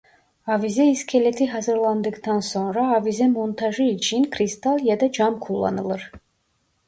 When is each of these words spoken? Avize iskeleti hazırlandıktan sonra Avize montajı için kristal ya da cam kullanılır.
Avize 0.47 0.83
iskeleti 0.85 1.47
hazırlandıktan 1.47 2.39
sonra 2.39 2.95
Avize 2.97 3.27
montajı 3.27 3.83
için 3.83 4.29
kristal 4.31 4.79
ya 4.85 4.99
da 4.99 5.11
cam 5.11 5.39
kullanılır. 5.39 6.11